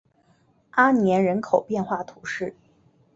[0.71, 2.55] 阿年人口变化图示